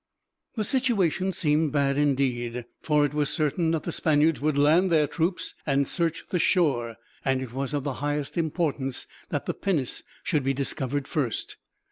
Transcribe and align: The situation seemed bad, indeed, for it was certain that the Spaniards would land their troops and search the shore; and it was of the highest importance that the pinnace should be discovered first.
The 0.55 0.63
situation 0.63 1.31
seemed 1.31 1.71
bad, 1.73 1.95
indeed, 1.95 2.65
for 2.81 3.05
it 3.05 3.13
was 3.13 3.29
certain 3.29 3.69
that 3.69 3.83
the 3.83 3.91
Spaniards 3.91 4.41
would 4.41 4.57
land 4.57 4.89
their 4.89 5.05
troops 5.05 5.53
and 5.63 5.87
search 5.87 6.23
the 6.31 6.39
shore; 6.39 6.95
and 7.23 7.39
it 7.39 7.53
was 7.53 7.71
of 7.75 7.83
the 7.83 7.93
highest 8.01 8.35
importance 8.35 9.05
that 9.29 9.45
the 9.45 9.53
pinnace 9.53 10.01
should 10.23 10.41
be 10.43 10.55
discovered 10.55 11.07
first. 11.07 11.57